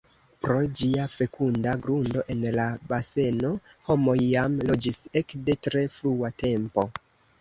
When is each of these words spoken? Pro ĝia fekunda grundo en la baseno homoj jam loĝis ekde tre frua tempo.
Pro 0.43 0.53
ĝia 0.77 1.03
fekunda 1.15 1.75
grundo 1.83 2.23
en 2.35 2.41
la 2.57 2.65
baseno 2.93 3.53
homoj 3.91 4.17
jam 4.23 4.57
loĝis 4.71 5.03
ekde 5.23 5.61
tre 5.69 5.85
frua 5.99 6.33
tempo. 6.45 6.89